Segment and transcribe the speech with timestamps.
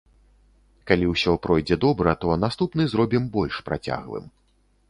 [0.91, 4.25] Калі ўсё пройдзе добра, то наступны зробім больш працяглым.